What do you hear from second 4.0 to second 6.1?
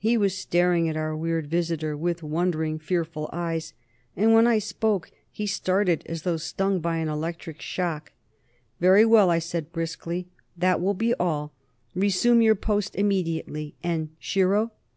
and when I spoke he started